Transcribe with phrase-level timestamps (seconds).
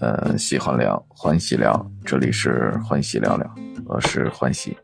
[0.00, 4.76] 呃，喜欢聊，欢喜聊，这里是欢喜聊聊，我是欢喜。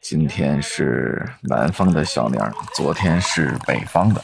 [0.00, 4.22] 今天是南方的小年儿，昨天是北方的，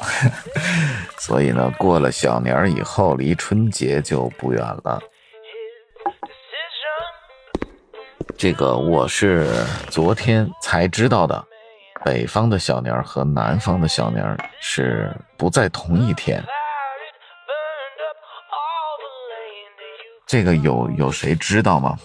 [1.19, 5.01] 所以呢，过了小年儿以后，离春节就不远了。
[8.39, 9.49] 这个我是
[9.89, 11.45] 昨天才知道的，
[12.05, 16.43] 北方的小年儿和南方的小年儿是不在同一天。
[20.27, 21.97] 这个有有谁知道吗？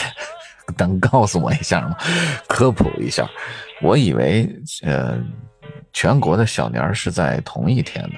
[0.78, 1.96] 能告诉我一下吗？
[2.48, 3.28] 科普一下，
[3.80, 4.48] 我以为
[4.82, 5.18] 呃，
[5.92, 8.10] 全国的小年儿是在同一天的。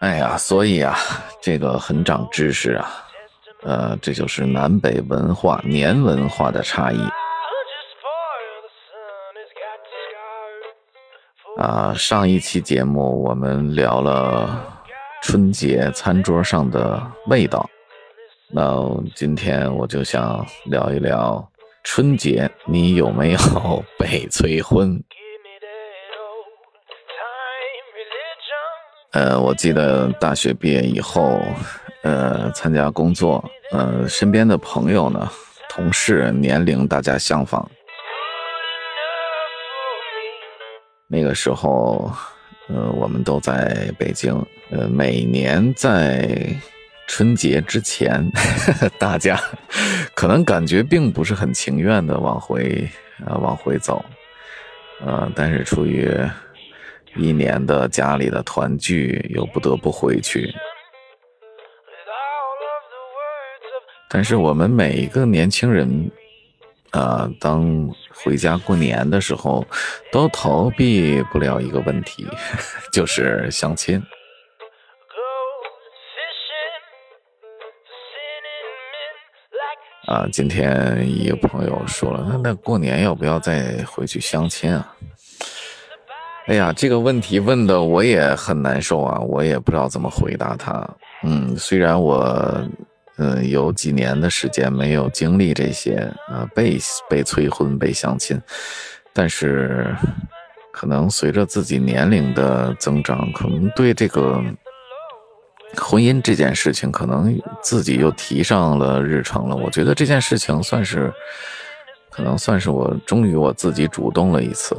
[0.00, 0.96] 哎呀，所以啊，
[1.40, 3.04] 这个很长知识啊，
[3.62, 6.98] 呃，这就是南北文化、年文化的差异。
[11.56, 14.62] 啊，上一期节目我们聊了
[15.22, 17.68] 春节餐桌上的味道。
[18.50, 18.76] 那
[19.14, 21.50] 今天我就想聊一聊
[21.82, 23.38] 春节，你有没有
[23.98, 25.02] 被催婚？
[29.12, 31.40] 呃，我记得大学毕业以后，
[32.02, 33.42] 呃，参加工作，
[33.72, 35.26] 呃，身边的朋友呢，
[35.70, 37.66] 同事年龄大家相仿。
[41.16, 42.12] 那个时候，
[42.68, 44.34] 呃，我们都在北京，
[44.70, 46.54] 呃，每年在。
[47.08, 48.28] 春节之前，
[48.98, 49.40] 大家
[50.12, 52.84] 可能感觉并不是很情愿的往回
[53.24, 54.04] 啊往回走，
[55.00, 56.10] 呃，但是出于
[57.14, 60.52] 一年的家里的团聚，又不得不回去。
[64.10, 66.10] 但是我们每一个年轻人，
[66.90, 69.66] 啊，当回家过年的时候，
[70.10, 72.26] 都逃避不了一个问题，
[72.92, 74.02] 就是相亲。
[80.06, 84.94] 啊，今天一个朋友说了，那那过年要不要再回去相亲啊？
[86.46, 90.88] 哎呀，这个问题问的我也很难受啊，我也不知道怎么回答他。
[91.24, 92.64] 嗯，虽然我
[93.18, 96.78] 嗯有几年的时间没有经历这些啊，被
[97.08, 98.40] 被催婚、被相亲，
[99.12, 99.94] 但是
[100.72, 104.42] 可能随着自己年龄的增长，可能对这个。
[105.78, 109.54] 婚姻这件事情，可能自己又提上了日程了。
[109.54, 111.12] 我觉得这件事情算是，
[112.08, 114.74] 可能算是我终于我自己主动了一次。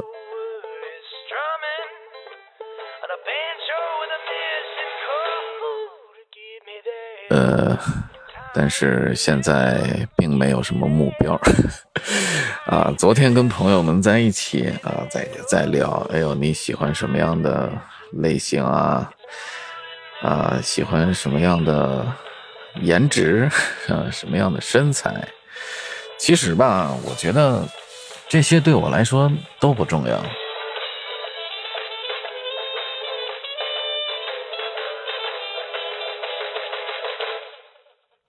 [7.28, 7.78] 呃，
[8.58, 9.80] 但是现在
[10.16, 11.40] 并没有什么目标。
[12.66, 17.70] 啊，昨天跟朋友们在一起啊，在在聊，哎呦，你喜欢什么样的
[18.14, 19.08] 类型啊？
[20.22, 22.04] 啊，喜欢什么样的
[22.82, 23.48] 颜值
[23.86, 24.06] 啊？
[24.10, 25.28] 什么样的身材？
[26.18, 27.62] 其实吧，我觉得
[28.28, 29.30] 这些对我来说
[29.60, 30.20] 都不重要，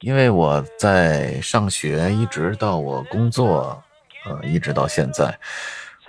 [0.10, 3.80] 因为我在上学，一直到我工作，
[4.26, 5.38] 呃，一直到现在，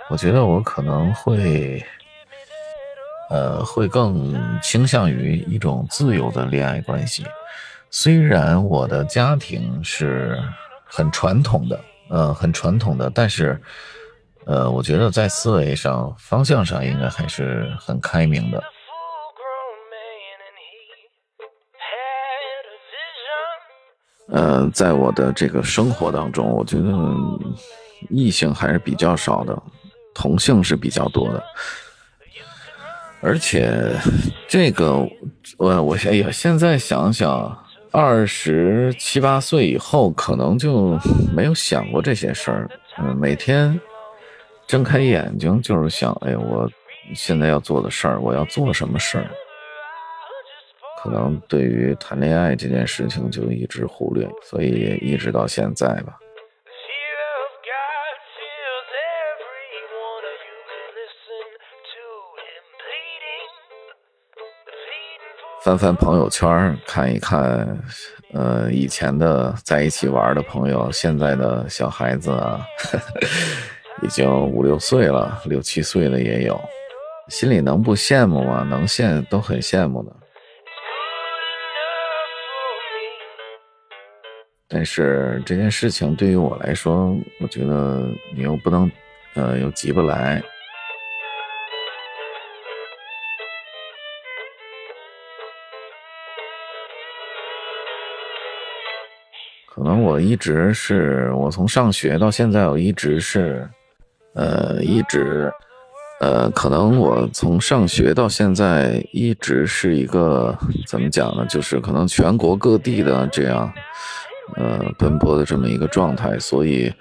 [0.09, 1.85] 我觉得我可能会。
[3.29, 7.23] 呃，会更倾向于一种自由的恋爱关系。
[7.91, 10.37] 虽然我的家庭是
[10.83, 11.79] 很传统的，
[12.09, 13.61] 呃，很传统的，但是，
[14.45, 18.61] 呃，我觉得在思维上、方向上应该还是很开明的。
[24.31, 26.89] 呃，在我的这个生活当中，我觉得
[28.09, 29.61] 异性还是比较少的，
[30.13, 31.43] 同性是比较多的。
[33.21, 33.93] 而且，
[34.47, 34.97] 这个
[35.57, 37.55] 我我哎呀，现在想想，
[37.91, 40.97] 二十七八岁以后，可能就
[41.35, 42.69] 没有想过这些事儿。
[42.97, 43.79] 嗯，每天
[44.65, 46.67] 睁开眼睛就是想，哎，我
[47.13, 49.29] 现在要做的事儿，我要做什么事儿？
[51.01, 56.17] 可能对于谈恋爱这件事情就一直忽略，所以一直到现在吧。
[65.63, 67.79] 翻翻朋友圈，看一看，
[68.33, 72.65] 呃，以前的在一起玩的朋友，现在的小孩子啊，
[74.01, 76.59] 已经五六岁了，六七岁的也有，
[77.27, 78.63] 心里能不羡慕吗？
[78.63, 80.20] 能羡都很羡慕的。
[84.73, 88.89] 但是这件事情对于我来说我觉得你又不能
[89.33, 90.41] 呃又急不来。
[99.67, 103.67] 可能我一直是我从上学到现在我一直是
[104.35, 105.51] 呃一直
[106.21, 110.57] 呃可能我从上学到现在一直是一个
[110.87, 113.73] 怎么讲呢就是可能全国各地的这样
[114.55, 116.37] 呃，奔波的这么一个状态。
[116.39, 116.93] 所以，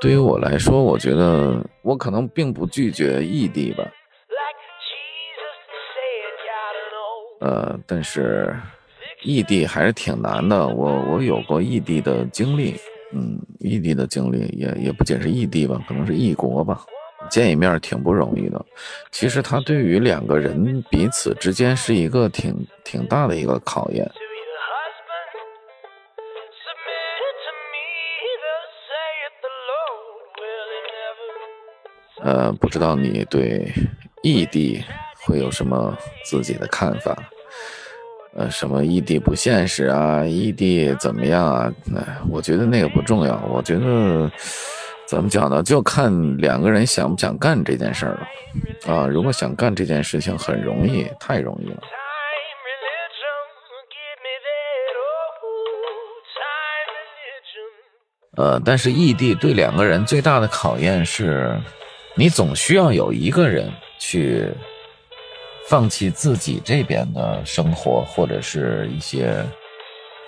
[0.00, 3.84] 对于我来说，我觉得我可能并不拒绝异地吧。
[7.40, 8.54] 呃，但是
[9.22, 10.68] 异地还是挺难的。
[10.68, 12.74] 我我有过异地的经历，
[13.14, 16.84] 嗯，异地的经历也也不仅是异地吧，可能是异国吧，
[17.30, 18.62] 见一面挺不容易的。
[19.10, 22.54] 其实它对于两个人彼此之间是一个挺
[22.84, 24.06] 挺大的一个考验。
[32.22, 33.72] 呃，不知道你对
[34.22, 34.84] 异地。
[35.22, 35.94] 会有什么
[36.24, 37.14] 自己的看法？
[38.34, 40.24] 呃，什么异地不现实啊？
[40.24, 41.70] 异地怎么样啊？
[41.94, 43.38] 哎，我觉得那个不重要。
[43.50, 44.30] 我觉得
[45.06, 45.62] 怎么讲呢？
[45.62, 48.92] 就看两个人想不想干这件事儿了。
[48.94, 51.82] 啊，如果想干这件事情，很容易，太容易了。
[58.38, 61.60] 呃，但是异地对两个人最大的考验是，
[62.20, 64.52] 你总需要有一个人去。
[65.66, 69.40] 放弃自己这边的生活，或者是一些，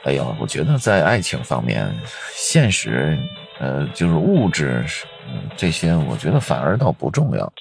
[0.04, 1.92] 哎呀，我觉得在爱情方面，
[2.32, 3.18] 现实，
[3.58, 4.84] 呃，就是物质，
[5.56, 7.52] 这些，我觉得反而倒不重要。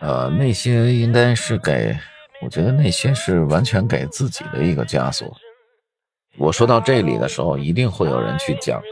[0.00, 1.98] 呃，那些应该是给，
[2.42, 5.34] 我觉得那些是完全给自己的一个枷锁。
[6.40, 8.82] 我说到这里的时候，一定会有人去讲。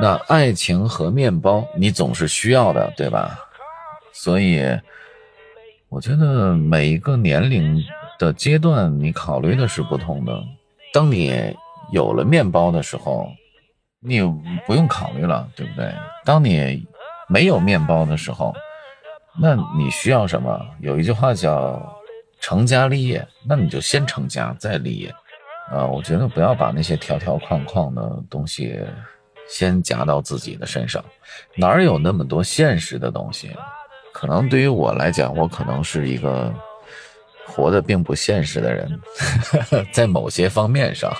[0.00, 3.38] 那爱情和面包，你总是需要的，对吧？
[4.12, 4.60] 所以，
[5.88, 7.80] 我觉得每一个年龄
[8.18, 10.42] 的阶段，你考虑的是不同的。
[10.92, 11.54] 当你
[11.92, 13.28] 有了面包的时候，
[14.00, 14.20] 你
[14.66, 15.94] 不用考虑了，对不对？
[16.24, 16.84] 当你
[17.28, 18.52] 没有面包的时候，
[19.40, 20.60] 那你需要什么？
[20.80, 21.80] 有一句话叫
[22.40, 25.14] “成家立业”，那你就先成家再立业。
[25.70, 28.80] 啊，我觉得不要把那些条条框框的东西。
[29.48, 31.04] 先夹到自己的身上，
[31.56, 33.50] 哪有那么多现实的东西？
[34.12, 36.54] 可能对于我来讲，我可能是一个
[37.48, 39.00] 活得并不现实的人，
[39.92, 41.12] 在某些方面上，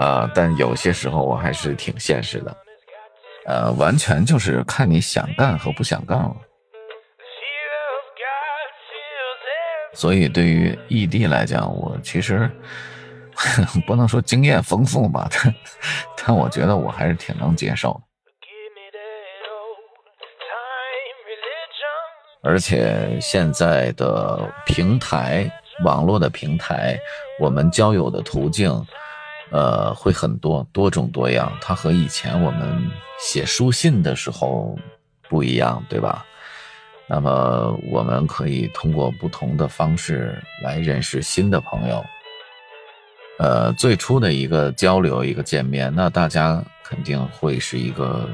[0.00, 2.56] 啊，但有些时候我还是挺现实的，
[3.46, 6.36] 呃，完全就是看你想干和不想干了。
[9.94, 12.50] 所以对于异地来讲，我其实。
[13.86, 15.54] 不能说经验丰富吧，但
[16.16, 18.00] 但我觉得我还是挺能接受的。
[22.40, 25.50] 而且现在的平台，
[25.84, 26.98] 网络的平台，
[27.40, 28.70] 我们交友的途径，
[29.50, 31.52] 呃，会很多，多种多样。
[31.60, 34.78] 它和以前我们写书信的时候
[35.28, 36.24] 不一样，对吧？
[37.08, 42.04] 那么我们可以通过不同的方式来认识新的朋友。
[43.38, 48.28] 呃，最初的一个交流，一个见面，那大家肯定会是一个，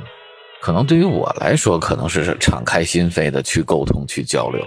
[0.62, 4.64] 可能对于我来说，可能是敞开心扉的去沟通、去交流。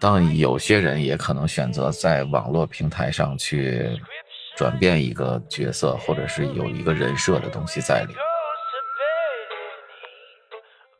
[0.00, 3.90] 当有些人也可能选择在网络平台上去
[4.56, 8.27] 转变一个角色，或者是有一个人设的东西在里面。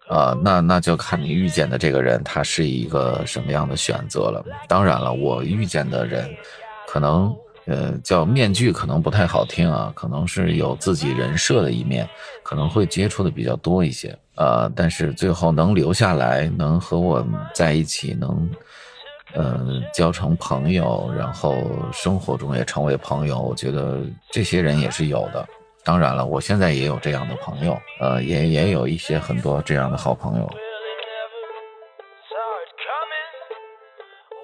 [0.08, 4.42] 呃，那那就看你遇见的这个人，他是一个什么样的选择了。
[4.66, 6.28] 当然了，我遇见的人，
[6.86, 7.34] 可能
[7.66, 12.08] 呃叫面具，可能不太好听啊，可能是有自己人设的一面，
[12.42, 14.16] 可能会接触的比较多一些。
[14.36, 18.50] 呃，但是最后能留下来，能和我在一起，能
[19.34, 21.62] 呃交成朋友，然后
[21.92, 24.00] 生活中也成为朋友，我觉得
[24.30, 25.46] 这些人也是有的。
[25.88, 30.46] 当然了，我现在也有这样的朋友，呃，也也有一些很多这样的好朋友，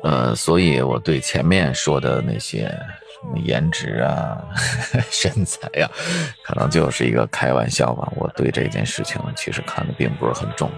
[0.05, 4.43] 呃，所以我对前面说的那些什么颜值啊、
[5.13, 5.87] 身材呀，
[6.43, 8.11] 可能就是一个开玩笑吧。
[8.17, 10.71] 我对这件事情其实看的并不是很重。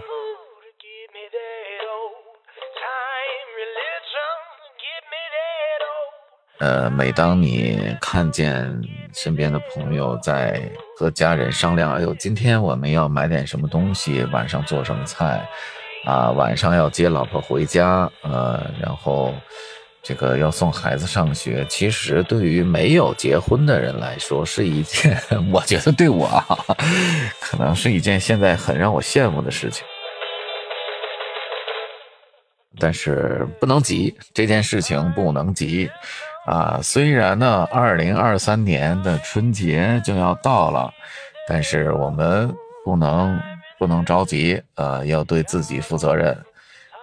[6.58, 8.80] 呃，每当你看见
[9.12, 10.60] 身边的朋友在
[10.96, 15.46] 和家人商量，哎呦，今天我们要买点什么东西，晚上做什么菜，
[16.06, 19.34] 啊，晚上要接老婆回家，呃，然后
[20.02, 21.66] 这个要送孩子上学。
[21.68, 25.20] 其实对于没有结婚的人来说，是一件
[25.52, 26.26] 我觉得对我
[27.38, 29.84] 可能是一件现在很让我羡慕的事情。
[32.78, 35.90] 但是不能急，这件事情不能急
[36.46, 36.80] 啊。
[36.82, 40.90] 虽然呢，二零二三年的春节就要到了，
[41.46, 42.50] 但是我们
[42.84, 43.38] 不能
[43.78, 46.36] 不能着急，呃，要对自己负责任。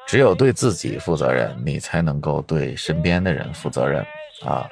[0.06, 4.06] 只有对自己负责任，你才能够对身边的人负责任
[4.46, 4.68] 啊。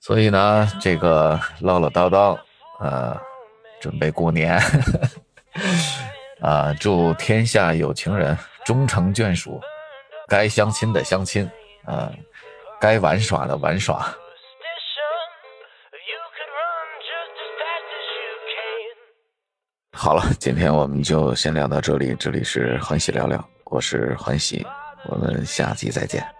[0.00, 2.38] 所以呢，这个唠唠叨叨，
[2.80, 3.20] 呃，
[3.80, 4.58] 准备过年，
[6.40, 9.60] 啊，祝天下有情人终成眷属，
[10.26, 11.48] 该相亲的相亲，
[11.84, 12.12] 啊，
[12.80, 14.12] 该玩耍的玩耍。
[19.92, 24.66] 好了，今天我们就先聊到这里，这里是欢喜聊聊，我是欢喜，
[25.08, 26.35] 我们下期再见。